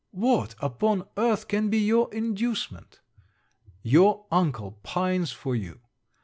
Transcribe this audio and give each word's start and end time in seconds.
What, 0.09 0.55
upon 0.59 1.03
earth, 1.15 1.47
can 1.47 1.69
be 1.69 1.77
your 1.77 2.11
inducement? 2.11 3.01
Your 3.83 4.25
uncle 4.31 4.79
pines 4.81 5.31
for 5.31 5.55
you. 5.55 5.79